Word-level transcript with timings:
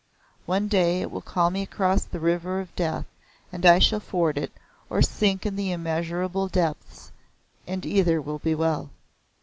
One 0.47 0.67
day 0.67 1.01
it 1.03 1.11
will 1.11 1.21
call 1.21 1.51
me 1.51 1.61
across 1.61 2.05
the 2.05 2.19
River 2.19 2.59
of 2.59 2.75
Death, 2.75 3.05
and 3.53 3.63
I 3.67 3.77
shall 3.77 3.99
ford 3.99 4.35
it 4.35 4.51
or 4.89 5.03
sink 5.03 5.45
in 5.45 5.55
the 5.55 5.71
immeasurable 5.71 6.47
depths 6.47 7.11
and 7.67 7.85
either 7.85 8.19
will 8.19 8.39
be 8.39 8.55
well. 8.55 8.89